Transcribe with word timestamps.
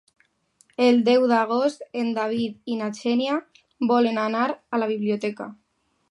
El 0.83 0.95
deu 1.09 1.25
d'agost 1.31 1.83
en 2.03 2.09
David 2.15 2.73
i 2.75 2.77
na 2.79 2.87
Xènia 2.99 3.35
volen 3.91 4.17
anar 4.23 4.47
a 4.55 4.81
la 4.85 4.89
biblioteca. 4.93 5.47